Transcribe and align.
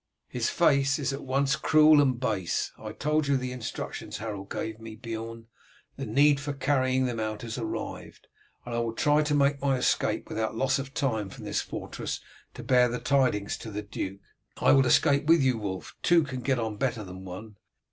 His 0.29 0.49
face 0.49 0.97
is 0.97 1.13
at 1.13 1.21
once 1.21 1.55
cruel 1.55 2.01
and 2.01 2.19
base. 2.19 2.71
I 2.75 2.91
told 2.91 3.27
you 3.27 3.37
the 3.37 3.51
instructions 3.51 4.17
Harold 4.17 4.49
gave 4.49 4.79
me, 4.79 4.95
Beorn; 4.95 5.45
the 5.95 6.07
need 6.07 6.39
for 6.39 6.53
carrying 6.53 7.05
them 7.05 7.19
out 7.19 7.43
has 7.43 7.55
arrived, 7.59 8.25
and 8.65 8.73
I 8.73 8.79
will 8.79 8.93
try 8.95 9.21
to 9.21 9.35
make 9.35 9.61
my 9.61 9.77
escape 9.77 10.27
without 10.27 10.55
loss 10.55 10.79
of 10.79 10.95
time 10.95 11.29
from 11.29 11.45
this 11.45 11.61
fortress 11.61 12.19
to 12.55 12.63
bear 12.63 12.89
the 12.89 12.97
tidings 12.99 13.57
to 13.57 13.69
the 13.69 13.83
duke." 13.83 14.21
"I 14.57 14.71
will 14.71 14.87
escape 14.87 15.27
with 15.27 15.43
you, 15.43 15.59
Wulf; 15.59 15.95
two 16.01 16.23
can 16.23 16.41
get 16.41 16.57
on 16.57 16.77
better 16.77 17.03
than 17.03 17.23
one." 17.23 17.57